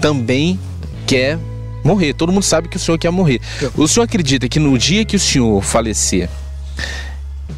também 0.00 0.58
quer 1.06 1.38
morrer. 1.86 2.12
Todo 2.12 2.32
mundo 2.32 2.42
sabe 2.42 2.68
que 2.68 2.76
o 2.76 2.80
senhor 2.80 2.98
quer 2.98 3.10
morrer. 3.10 3.40
O 3.76 3.86
senhor 3.88 4.04
acredita 4.04 4.48
que 4.48 4.58
no 4.58 4.76
dia 4.76 5.04
que 5.04 5.16
o 5.16 5.20
senhor 5.20 5.62
falecer, 5.62 6.28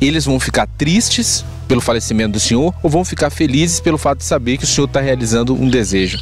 eles 0.00 0.24
vão 0.24 0.38
ficar 0.38 0.66
tristes 0.66 1.44
pelo 1.66 1.80
falecimento 1.80 2.32
do 2.32 2.40
senhor 2.40 2.72
ou 2.82 2.88
vão 2.90 3.04
ficar 3.04 3.30
felizes 3.30 3.80
pelo 3.80 3.98
fato 3.98 4.18
de 4.18 4.24
saber 4.24 4.56
que 4.56 4.64
o 4.64 4.66
senhor 4.66 4.86
está 4.86 5.00
realizando 5.00 5.54
um 5.54 5.68
desejo? 5.68 6.18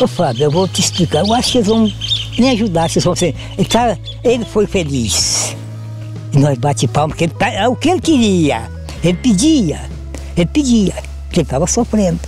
Ô 0.00 0.06
Fábio, 0.06 0.44
eu 0.44 0.50
vou 0.50 0.66
te 0.66 0.80
explicar. 0.80 1.20
Eu 1.26 1.34
acho 1.34 1.52
que 1.52 1.58
eles 1.58 1.68
vão 1.68 1.90
me 2.38 2.48
ajudar. 2.50 2.88
Vocês 2.88 3.04
vão 3.04 3.14
ser. 3.14 3.34
Ele, 3.58 3.68
tá, 3.68 3.98
ele 4.24 4.44
foi 4.44 4.66
feliz. 4.66 5.54
E 6.32 6.38
nós 6.38 6.56
bate 6.56 6.86
palma, 6.88 7.08
porque 7.08 7.24
ele, 7.24 7.34
tá- 7.34 7.50
é 7.50 7.68
o 7.68 7.76
que 7.76 7.90
ele 7.90 8.00
queria. 8.00 8.70
Ele 9.02 9.18
pedia. 9.18 9.80
Ele 10.36 10.46
pedia. 10.46 10.94
Porque 11.26 11.40
ele 11.40 11.46
estava 11.46 11.66
sofrendo. 11.66 12.18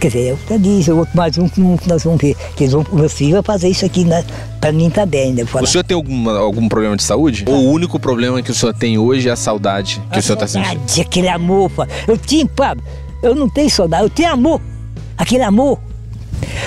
Quer 0.00 0.08
dizer, 0.08 0.30
eu 0.30 0.38
até 0.44 0.58
disse, 0.58 0.90
eu 0.90 0.98
outro 0.98 1.16
mais 1.16 1.38
um 1.38 1.48
que 1.48 1.62
que 1.78 1.88
nós 1.88 2.04
vamos 2.04 2.20
ver. 2.20 2.36
Que 2.56 2.64
eles 2.64 2.74
vão, 2.74 2.84
o 2.92 2.96
meu 2.96 3.08
filho 3.08 3.32
vai 3.34 3.42
fazer 3.42 3.68
isso 3.68 3.86
aqui 3.86 4.04
né, 4.04 4.22
para 4.64 4.72
mim. 4.72 4.90
Né? 5.34 5.42
Eu 5.42 5.46
falo, 5.46 5.64
O 5.64 5.68
senhor 5.68 5.84
tem 5.84 5.94
alguma, 5.94 6.38
algum 6.38 6.68
problema 6.68 6.96
de 6.96 7.02
saúde? 7.02 7.44
Ou 7.46 7.54
o 7.54 7.70
único 7.70 7.98
problema 7.98 8.40
que 8.42 8.50
o 8.50 8.54
senhor 8.54 8.72
tem 8.72 8.96
hoje 8.96 9.28
é 9.28 9.32
a 9.32 9.36
saudade 9.36 10.00
que 10.10 10.18
o 10.18 10.22
senhor 10.22 10.34
está 10.34 10.46
sentindo? 10.46 10.68
saudade, 10.78 11.00
aquele 11.00 11.28
amor, 11.28 11.70
Fábio. 11.70 11.94
Eu 12.08 12.16
tinha, 12.16 12.48
Fábio, 12.56 12.82
eu 13.22 13.34
não 13.34 13.48
tenho 13.48 13.68
saudade, 13.70 14.04
eu 14.04 14.10
tenho 14.10 14.30
amor. 14.32 14.60
Aquele 15.18 15.42
amor. 15.42 15.78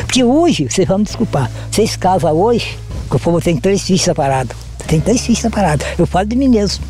Porque 0.01 0.24
hoje, 0.24 0.68
vocês 0.70 0.88
vão 0.88 1.00
me 1.00 1.04
desculpar, 1.04 1.51
vocês 1.72 1.96
casam 1.96 2.32
hoje, 2.34 2.77
que 3.10 3.16
eu 3.16 3.20
falo, 3.20 3.42
tem 3.42 3.58
três 3.58 3.82
filhos 3.82 4.01
separados. 4.01 4.56
Tem 4.88 5.00
três 5.01 5.22
filhos 5.22 5.39
separados. 5.42 5.86
Eu 5.98 6.06
falo 6.06 6.27
de 6.27 6.36
mim 6.36 6.48
mesmo. 6.48 6.84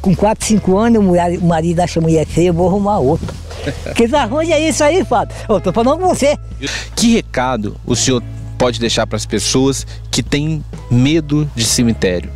Com 0.00 0.14
quatro, 0.14 0.46
cinco 0.46 0.76
anos, 0.76 0.98
o 1.00 1.02
mulher- 1.02 1.38
o 1.38 1.44
marido 1.44 1.80
acha 1.80 1.98
a 1.98 2.02
mulher 2.02 2.26
feia, 2.26 2.48
eu 2.48 2.54
vou 2.54 2.68
arrumar 2.68 2.98
outra. 2.98 3.34
Que 3.94 4.04
desarranja 4.06 4.52
é 4.54 4.68
isso 4.68 4.82
aí, 4.84 5.04
Fábio. 5.04 5.34
Eu 5.48 5.60
tô 5.60 5.72
falando 5.72 5.98
com 6.00 6.08
você. 6.08 6.36
Que 6.94 7.14
recado 7.14 7.76
o 7.86 7.96
senhor 7.96 8.22
pode 8.58 8.80
deixar 8.80 9.06
para 9.06 9.16
as 9.16 9.24
pessoas 9.24 9.86
que 10.10 10.22
têm 10.22 10.64
medo 10.90 11.48
de 11.54 11.64
cemitério? 11.64 12.30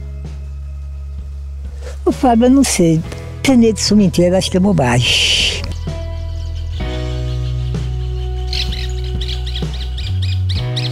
Ô, 2.04 2.12
Fábio, 2.12 2.46
eu 2.46 2.50
não 2.50 2.64
sei. 2.64 3.02
Ter 3.42 3.56
medo 3.56 3.74
de 3.74 3.80
cemitério, 3.80 4.38
acho 4.38 4.50
que 4.50 4.56
é 4.56 4.60
bobagem. 4.60 5.62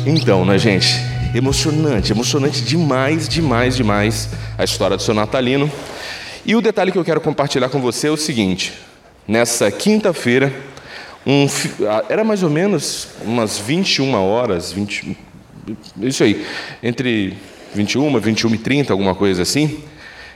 Então, 0.05 0.45
né, 0.45 0.59
gente? 0.59 0.89
Emocionante, 1.33 2.11
emocionante 2.11 2.63
demais, 2.63 3.29
demais, 3.29 3.77
demais 3.77 4.31
a 4.59 4.65
história 4.65 4.97
do 4.97 5.03
seu 5.03 5.15
Natalino. 5.15 5.71
E 6.45 6.57
o 6.57 6.61
detalhe 6.61 6.91
que 6.91 6.99
eu 6.99 7.05
quero 7.05 7.21
compartilhar 7.21 7.69
com 7.69 7.81
você 7.81 8.09
é 8.09 8.11
o 8.11 8.17
seguinte: 8.17 8.73
nessa 9.29 9.71
quinta-feira, 9.71 10.53
um, 11.31 11.47
era 12.09 12.25
mais 12.25 12.43
ou 12.43 12.51
menos 12.51 13.09
umas 13.25 13.59
21 13.59 14.15
horas, 14.15 14.73
20, 14.73 15.17
isso 16.03 16.25
aí, 16.25 16.45
entre 16.83 17.37
21, 17.75 18.19
21 18.19 18.55
e 18.55 18.59
30, 18.59 18.93
alguma 18.93 19.15
coisa 19.15 19.43
assim. 19.43 19.83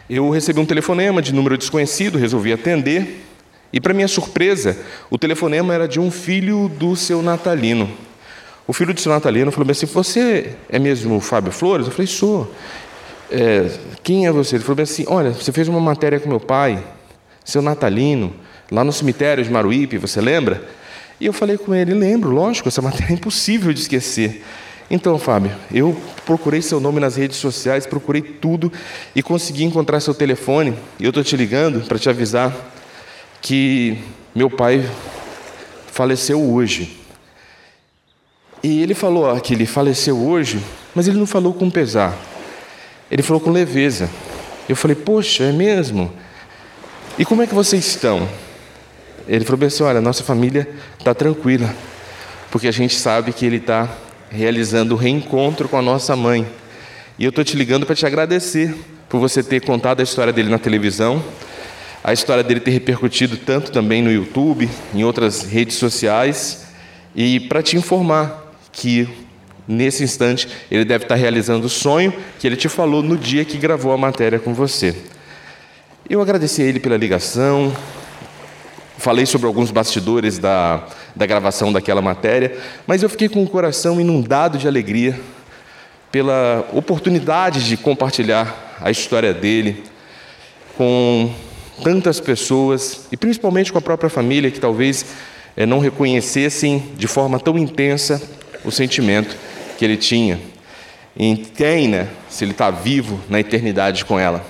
Eu 0.09 0.31
recebi 0.31 0.61
um 0.61 0.67
telefonema 0.67 1.21
de 1.21 1.33
número 1.33 1.59
desconhecido, 1.59 2.19
resolvi 2.19 2.53
atender. 2.53 3.23
E, 3.73 3.81
para 3.81 3.93
minha 3.93 4.07
surpresa, 4.07 4.79
o 5.11 5.19
telefonema 5.19 5.75
era 5.75 5.89
de 5.89 5.99
um 5.99 6.11
filho 6.11 6.69
do 6.69 6.95
seu 6.95 7.23
Natalino. 7.23 7.91
O 8.67 8.73
filho 8.73 8.95
do 8.95 9.01
seu 9.01 9.11
Natalino 9.11 9.51
falou 9.51 9.69
assim: 9.71 9.87
Você 9.87 10.55
é 10.69 10.79
mesmo 10.79 11.17
o 11.17 11.21
Fábio 11.21 11.51
Flores? 11.51 11.87
Eu 11.87 11.93
falei: 11.93 12.07
Sou. 12.07 12.55
É, 13.31 13.69
quem 14.03 14.27
é 14.27 14.33
você? 14.33 14.57
Ele 14.57 14.65
falou 14.65 14.81
assim: 14.81 15.05
Olha, 15.09 15.33
você 15.33 15.51
fez 15.51 15.67
uma 15.67 15.81
matéria 15.81 16.21
com 16.21 16.29
meu 16.29 16.39
pai, 16.39 16.85
seu 17.45 17.61
Natalino, 17.61 18.33
lá 18.71 18.85
no 18.85 18.93
cemitério 18.93 19.43
de 19.43 19.51
Maruípe, 19.51 19.99
você 19.99 20.21
lembra? 20.21 20.63
E 21.21 21.27
eu 21.27 21.33
falei 21.33 21.57
com 21.57 21.75
ele: 21.75 21.95
Lembro, 21.95 22.31
lógico, 22.31 22.69
essa 22.69 22.81
matéria 22.83 23.13
é 23.13 23.15
impossível 23.15 23.73
de 23.73 23.81
esquecer. 23.81 24.43
Então, 24.91 25.19
Fábio, 25.19 25.51
eu 25.73 25.97
procurei 26.27 26.61
seu 26.61 26.79
nome 26.79 27.01
nas 27.01 27.17
redes 27.17 27.39
sociais, 27.39 27.87
procurei 27.87 28.21
tudo 28.21 28.71
e 29.15 29.23
consegui 29.23 29.65
encontrar 29.65 30.01
seu 30.01 30.15
telefone. 30.15 30.75
E 31.01 31.05
eu 31.05 31.09
estou 31.09 31.25
te 31.25 31.37
ligando 31.37 31.87
para 31.87 31.99
te 31.99 32.09
avisar 32.09 32.55
que 33.41 33.99
meu 34.35 34.51
pai 34.51 34.89
faleceu 35.87 36.43
hoje. 36.43 37.01
E 38.63 38.83
ele 38.83 38.95
falou 38.95 39.25
ó, 39.25 39.39
que 39.41 39.55
ele 39.55 39.67
faleceu 39.67 40.19
hoje, 40.19 40.61
mas 40.95 41.07
ele 41.07 41.19
não 41.19 41.27
falou 41.27 41.53
com 41.55 41.71
pesar. 41.71 42.17
Ele 43.11 43.23
falou 43.23 43.41
com 43.41 43.51
leveza. 43.51 44.09
Eu 44.69 44.77
falei, 44.77 44.97
poxa, 44.97 45.45
é 45.45 45.53
mesmo? 45.53 46.11
E 47.19 47.25
como 47.25 47.43
é 47.43 47.47
que 47.47 47.55
vocês 47.55 47.87
estão? 47.87 48.27
Ele 49.29 49.45
falou 49.45 49.67
assim: 49.67 49.83
olha, 49.83 50.01
nossa 50.01 50.23
família 50.23 50.69
está 50.99 51.15
tranquila, 51.15 51.75
porque 52.51 52.69
a 52.69 52.73
gente 52.73 52.97
sabe 52.97 53.33
que 53.33 53.47
ele 53.47 53.57
está 53.57 53.89
realizando 54.31 54.95
o 54.95 54.99
reencontro 54.99 55.69
com 55.69 55.79
a 55.79 55.83
nossa 55.83 56.15
mãe. 56.17 56.47
E 57.19 57.25
eu 57.25 57.31
estou 57.31 57.45
te 57.45 57.57
ligando 57.57 57.87
para 57.87 57.95
te 57.95 58.05
agradecer 58.05 58.75
por 59.09 59.21
você 59.21 59.43
ter 59.43 59.61
contado 59.61 60.01
a 60.01 60.03
história 60.03 60.33
dele 60.33 60.49
na 60.49 60.59
televisão 60.59 61.23
a 62.05 62.13
história 62.13 62.45
dele 62.45 62.61
ter 62.61 62.71
repercutido 62.71 63.39
tanto 63.39 63.73
também 63.73 64.03
no 64.03 64.13
YouTube, 64.13 64.69
em 64.95 65.03
outras 65.05 65.45
redes 65.45 65.77
sociais, 65.77 66.67
e 67.17 67.41
para 67.41 67.63
te 67.63 67.79
informar 67.79 68.53
que 68.71 69.09
nesse 69.67 70.05
instante 70.05 70.47
ele 70.71 70.85
deve 70.85 71.07
estar 71.07 71.15
realizando 71.15 71.67
o 71.67 71.71
sonho 71.71 72.13
que 72.39 72.47
ele 72.47 72.57
te 72.57 72.69
falou 72.69 73.03
no 73.03 73.17
dia 73.17 73.43
que 73.43 73.57
gravou 73.57 73.91
a 73.91 73.97
matéria 73.97 74.39
com 74.39 74.53
você. 74.53 74.95
Eu 76.09 76.21
agradeci 76.21 76.61
a 76.61 76.67
ele 76.67 76.79
pela 76.79 76.99
ligação, 76.99 77.75
falei 79.05 79.27
sobre 79.27 79.47
alguns 79.47 79.71
bastidores 79.71 80.39
da, 80.39 80.83
da 81.15 81.27
gravação 81.27 81.71
daquela 81.71 82.01
matéria, 82.01 82.57
mas 82.87 83.03
eu 83.03 83.09
fiquei 83.11 83.29
com 83.29 83.45
o 83.45 83.47
coração 83.47 84.01
inundado 84.01 84.57
de 84.57 84.67
alegria 84.67 85.21
pela 86.11 86.67
oportunidade 86.73 87.69
de 87.69 87.77
compartilhar 87.77 88.79
a 88.81 88.91
história 88.91 89.35
dele 89.35 89.85
com 90.79 91.31
tantas 91.83 92.19
pessoas, 92.19 93.07
e 93.13 93.17
principalmente 93.17 93.71
com 93.71 93.77
a 93.77 93.83
própria 93.83 94.09
família, 94.09 94.51
que 94.51 94.59
talvez 94.59 95.05
é, 95.55 95.67
não 95.67 95.81
reconhecessem 95.81 96.83
de 96.97 97.07
forma 97.07 97.39
tão 97.39 97.59
intensa 97.59 98.23
o 98.65 98.71
sentimento 98.71 99.37
que 99.77 99.85
ele 99.85 99.99
tinha 99.99 100.41
em 101.15 101.37
quem, 101.37 101.89
né, 101.89 102.09
se 102.31 102.43
ele 102.43 102.53
está 102.53 102.71
vivo 102.71 103.21
na 103.29 103.39
eternidade 103.39 104.03
com 104.07 104.19
ela. 104.19 104.43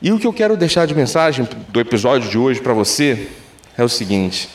E 0.00 0.12
o 0.12 0.18
que 0.20 0.28
eu 0.28 0.32
quero 0.32 0.56
deixar 0.56 0.86
de 0.86 0.94
mensagem 0.94 1.48
do 1.70 1.80
episódio 1.80 2.30
de 2.30 2.38
hoje 2.38 2.60
para 2.60 2.72
você 2.72 3.26
é 3.76 3.84
o 3.84 3.88
seguinte: 3.88 4.48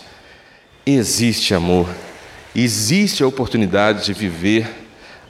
existe 0.86 1.54
amor, 1.54 1.88
existe 2.56 3.24
a 3.24 3.28
oportunidade 3.28 4.06
de 4.06 4.14
viver 4.14 4.68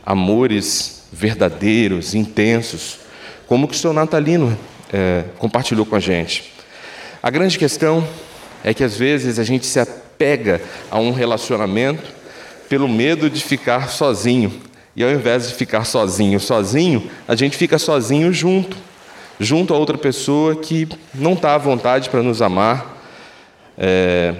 amores 0.06 1.08
verdadeiros, 1.12 2.14
intensos, 2.14 3.00
como 3.48 3.68
que 3.68 3.76
o 3.76 3.78
seu 3.78 3.94
Natalino 3.94 4.58
é, 4.92 5.26
compartilhou 5.38 5.86
com 5.86 5.96
a 5.96 6.00
gente. 6.00 6.54
A 7.22 7.30
grande 7.30 7.58
questão 7.58 8.08
é 8.64 8.74
que 8.74 8.84
às 8.84 8.96
vezes 8.96 9.40
a 9.40 9.44
gente 9.44 9.66
se 9.66 9.80
apega 9.80 10.62
a 10.90 11.00
um 11.00 11.12
relacionamento 11.12 12.12
pelo 12.68 12.88
medo 12.88 13.30
de 13.30 13.44
ficar 13.44 13.90
sozinho. 13.90 14.52
E 14.96 15.04
ao 15.04 15.10
invés 15.10 15.48
de 15.48 15.56
ficar 15.56 15.86
sozinho, 15.86 16.40
sozinho, 16.40 17.10
a 17.28 17.36
gente 17.36 17.58
fica 17.58 17.80
sozinho 17.80 18.34
junto, 18.34 18.78
junto 19.40 19.74
a 19.74 19.78
outra 19.78 19.98
pessoa 19.98 20.56
que 20.56 20.88
não 21.14 21.34
está 21.34 21.56
à 21.56 21.58
vontade 21.58 22.10
para 22.10 22.22
nos 22.22 22.42
amar. 22.42 22.99
É, 23.82 24.36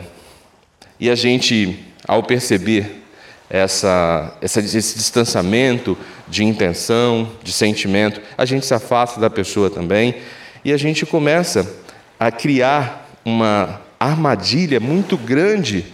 e 1.00 1.10
a 1.10 1.16
gente, 1.16 1.80
ao 2.06 2.22
perceber 2.22 3.04
essa, 3.50 4.36
essa, 4.42 4.60
esse 4.60 4.98
distanciamento 4.98 5.98
de 6.28 6.44
intenção, 6.44 7.32
de 7.42 7.54
sentimento, 7.54 8.22
a 8.38 8.44
gente 8.44 8.66
se 8.66 8.74
afasta 8.74 9.18
da 9.18 9.30
pessoa 9.30 9.70
também 9.70 10.16
e 10.64 10.74
a 10.74 10.78
gente 10.78 11.06
começa 11.06 11.74
a 12.20 12.30
criar 12.30 13.10
uma 13.24 13.82
armadilha 13.98 14.80
muito 14.82 15.18
grande 15.18 15.86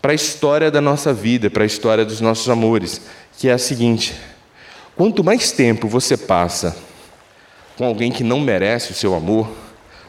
para 0.00 0.12
a 0.12 0.14
história 0.14 0.70
da 0.70 0.80
nossa 0.80 1.12
vida, 1.12 1.50
para 1.50 1.64
a 1.64 1.66
história 1.66 2.04
dos 2.04 2.22
nossos 2.22 2.48
amores, 2.48 3.02
que 3.38 3.48
é 3.48 3.52
a 3.52 3.58
seguinte: 3.58 4.14
quanto 4.96 5.22
mais 5.22 5.52
tempo 5.52 5.86
você 5.86 6.16
passa 6.16 6.74
com 7.76 7.84
alguém 7.84 8.10
que 8.10 8.24
não 8.24 8.40
merece 8.40 8.92
o 8.92 8.94
seu 8.94 9.14
amor, 9.14 9.50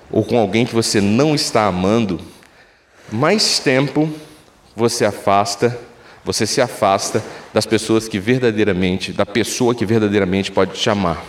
ou 0.10 0.24
com 0.24 0.40
alguém 0.40 0.66
que 0.66 0.74
você 0.74 1.02
não 1.02 1.36
está 1.36 1.66
amando, 1.66 2.22
mais 3.12 3.60
tempo 3.60 4.10
você 4.76 5.06
afasta, 5.06 5.78
você 6.24 6.46
se 6.46 6.62
afasta 6.62 7.24
das 7.54 7.66
pessoas 7.66 8.08
que 8.08 8.20
verdadeiramente, 8.20 9.12
da 9.12 9.26
pessoa 9.26 9.74
que 9.74 9.86
verdadeiramente 9.86 10.52
pode 10.52 10.74
te 10.74 10.90
amar. 10.90 11.24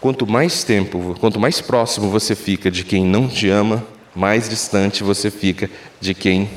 Quanto 0.00 0.26
mais 0.26 0.64
tempo, 0.64 1.16
quanto 1.20 1.38
mais 1.38 1.60
próximo 1.60 2.10
você 2.10 2.34
fica 2.34 2.70
de 2.70 2.82
quem 2.82 3.04
não 3.04 3.28
te 3.28 3.48
ama, 3.48 3.86
mais 4.14 4.48
distante 4.48 5.04
você 5.04 5.30
fica 5.30 5.70
de 6.00 6.12
quem 6.12 6.50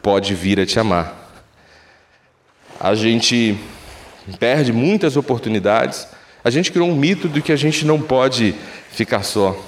pode 0.00 0.34
vir 0.34 0.60
a 0.60 0.66
te 0.66 0.78
amar. 0.78 1.24
A 2.78 2.94
gente 2.94 3.58
perde 4.38 4.72
muitas 4.72 5.16
oportunidades. 5.16 6.06
A 6.44 6.50
gente 6.50 6.70
criou 6.70 6.88
um 6.88 6.94
mito 6.94 7.28
de 7.28 7.40
que 7.40 7.52
a 7.52 7.56
gente 7.56 7.84
não 7.84 8.00
pode 8.00 8.54
ficar 8.90 9.22
só. 9.22 9.58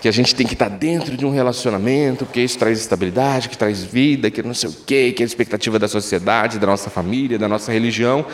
Que 0.00 0.08
a 0.08 0.12
gente 0.12 0.34
tem 0.34 0.46
que 0.46 0.54
estar 0.54 0.68
dentro 0.68 1.16
de 1.16 1.26
um 1.26 1.30
relacionamento, 1.30 2.24
porque 2.24 2.40
isso 2.40 2.58
traz 2.58 2.78
estabilidade, 2.78 3.48
que 3.48 3.58
traz 3.58 3.82
vida, 3.82 4.30
que 4.30 4.42
não 4.42 4.54
sei 4.54 4.70
o 4.70 4.72
quê, 4.86 5.12
que 5.12 5.22
é 5.22 5.24
a 5.24 5.26
expectativa 5.26 5.78
da 5.78 5.88
sociedade, 5.88 6.58
da 6.58 6.66
nossa 6.66 6.88
família, 6.88 7.38
da 7.38 7.48
nossa 7.48 7.70
religião. 7.70 8.24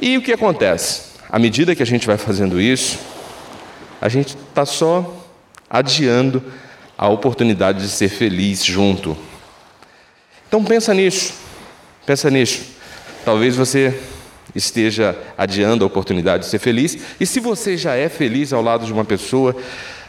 E 0.00 0.16
o 0.16 0.22
que 0.22 0.32
acontece? 0.32 1.02
À 1.30 1.38
medida 1.38 1.74
que 1.74 1.82
a 1.82 1.86
gente 1.86 2.06
vai 2.06 2.16
fazendo 2.16 2.60
isso, 2.60 2.98
a 4.00 4.08
gente 4.08 4.36
está 4.36 4.64
só 4.64 5.24
adiando 5.68 6.42
a 6.96 7.08
oportunidade 7.08 7.80
de 7.80 7.88
ser 7.88 8.08
feliz 8.08 8.64
junto. 8.64 9.16
Então 10.48 10.64
pensa 10.64 10.94
nisso, 10.94 11.34
pensa 12.06 12.30
nisso. 12.30 12.62
Talvez 13.24 13.54
você 13.54 14.00
esteja 14.54 15.16
adiando 15.36 15.84
a 15.84 15.86
oportunidade 15.86 16.44
de 16.44 16.50
ser 16.50 16.58
feliz, 16.58 16.98
e 17.20 17.26
se 17.26 17.38
você 17.38 17.76
já 17.76 17.94
é 17.94 18.08
feliz 18.08 18.52
ao 18.52 18.62
lado 18.62 18.86
de 18.86 18.92
uma 18.92 19.04
pessoa, 19.04 19.54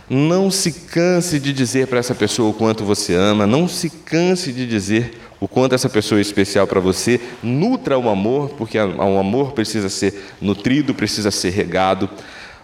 não 0.10 0.50
se 0.50 0.72
canse 0.72 1.40
de 1.40 1.54
dizer 1.54 1.88
para 1.88 2.00
essa 2.00 2.16
pessoa 2.16 2.50
o 2.50 2.54
quanto 2.54 2.84
você 2.84 3.14
ama, 3.14 3.46
não 3.46 3.68
se 3.68 3.90
canse 3.90 4.52
de 4.52 4.66
dizer 4.66 5.20
o 5.40 5.48
quanto 5.48 5.76
essa 5.76 5.88
pessoa 5.88 6.20
é 6.20 6.22
especial 6.22 6.68
para 6.68 6.80
você. 6.80 7.20
Nutra 7.42 7.98
o 7.98 8.10
amor, 8.10 8.50
porque 8.58 8.78
o 8.78 9.20
amor 9.20 9.54
precisa 9.54 9.88
ser 9.88 10.34
nutrido, 10.42 10.94
precisa 10.94 11.32
ser 11.32 11.52
regado 11.52 12.10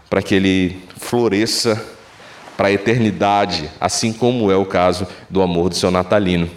para 0.09 0.21
que 0.21 0.35
ele 0.35 0.81
floresça 0.97 1.81
para 2.57 2.69
a 2.69 2.71
eternidade, 2.71 3.69
assim 3.79 4.11
como 4.11 4.51
é 4.51 4.55
o 4.55 4.65
caso 4.65 5.07
do 5.29 5.41
amor 5.41 5.69
do 5.69 5.75
seu 5.75 5.91
natalino. 5.91 6.49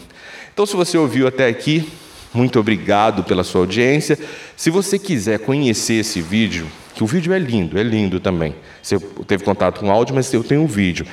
Então, 0.53 0.67
se 0.67 0.75
você 0.75 0.97
ouviu 0.97 1.27
até 1.27 1.47
aqui, 1.47 1.89
muito 2.33 2.59
obrigado 2.59 3.25
pela 3.25 3.45
sua 3.45 3.61
audiência. 3.61 4.19
Se 4.57 4.71
você 4.71 4.99
quiser 4.99 5.39
conhecer 5.41 5.95
esse 5.95 6.21
vídeo, 6.21 6.67
que 6.99 7.05
o 7.05 7.07
vídeo 7.07 7.33
é 7.33 7.39
lindo, 7.39 7.79
é 7.79 7.83
lindo 7.85 8.19
também. 8.19 8.57
Você 8.83 8.99
teve 9.25 9.45
contato 9.45 9.79
com 9.79 9.89
áudio, 9.89 10.17
mas 10.17 10.35
eu 10.35 10.43
tenho 10.43 10.63
um 10.63 10.67
vídeo. 10.67 11.07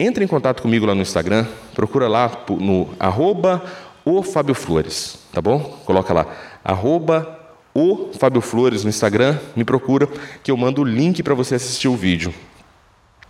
Entre 0.00 0.24
em 0.24 0.26
contato 0.26 0.62
comigo 0.62 0.86
lá 0.86 0.94
no 0.94 1.02
Instagram, 1.02 1.44
procura 1.74 2.08
lá 2.08 2.32
no 2.58 2.88
arroba 2.98 3.62
o 4.02 4.22
Fábio 4.22 4.54
Flores, 4.54 5.18
tá 5.34 5.42
bom? 5.42 5.60
Coloca 5.84 6.14
lá, 6.14 6.26
arroba 6.64 7.38
o 7.74 8.12
Fábio 8.18 8.40
Flores 8.40 8.82
no 8.82 8.88
Instagram, 8.88 9.38
me 9.54 9.62
procura 9.62 10.08
que 10.42 10.50
eu 10.50 10.56
mando 10.56 10.80
o 10.80 10.84
link 10.84 11.22
para 11.22 11.34
você 11.34 11.56
assistir 11.56 11.88
o 11.88 11.96
vídeo. 11.96 12.32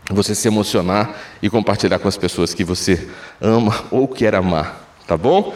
Você 0.09 0.33
se 0.33 0.47
emocionar 0.47 1.13
e 1.43 1.51
compartilhar 1.51 1.99
com 1.99 2.07
as 2.07 2.17
pessoas 2.17 2.55
que 2.55 2.63
você 2.63 3.09
ama 3.41 3.85
ou 3.91 4.07
quer 4.07 4.37
amar, 4.37 4.81
tá 5.09 5.17
bom? 5.17 5.53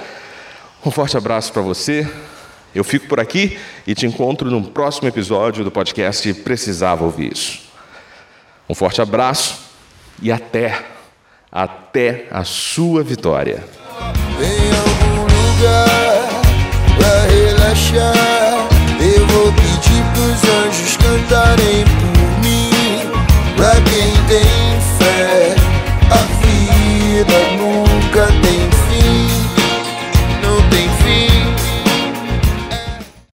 Um 0.84 0.90
forte 0.90 1.16
abraço 1.16 1.52
para 1.52 1.62
você 1.62 2.10
eu 2.74 2.84
fico 2.84 3.08
por 3.08 3.18
aqui 3.18 3.58
e 3.86 3.94
te 3.94 4.06
encontro 4.06 4.50
num 4.50 4.62
próximo 4.62 5.08
episódio 5.08 5.64
do 5.64 5.70
podcast 5.70 6.32
Precisava 6.34 7.04
Ouvir 7.04 7.32
Isso. 7.32 7.60
Um 8.68 8.74
forte 8.74 9.02
abraço 9.02 9.58
e 10.22 10.30
até, 10.30 10.84
até 11.50 12.28
a 12.30 12.44
sua 12.44 13.02
vitória. 13.02 13.64
Em 14.38 14.70
algum 14.78 15.22
lugar 15.22 16.28
pra 16.96 17.22
relaxar, 17.26 18.68
eu 19.00 19.26
vou 19.26 19.52
pedir 19.52 20.04
pros 20.14 20.44
anjos 20.48 20.96
cantarem 20.96 21.84
por 21.84 22.44
mim. 22.44 22.70
Pra 23.56 23.72
quem 23.90 24.12
tem 24.28 24.80
fé, 24.98 25.56
a 26.08 26.22
vida 26.46 27.69